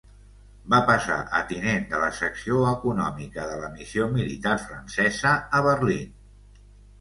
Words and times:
Va 0.73 0.77
passar 0.85 1.17
a 1.39 1.41
tinent 1.51 1.85
de 1.91 1.99
la 2.03 2.07
secció 2.19 2.61
econòmica 2.69 3.45
de 3.51 3.59
la 3.65 3.69
missió 3.75 4.09
militar 4.15 4.55
francesa 4.65 5.35
a 5.59 5.63
Berlín. 5.71 6.19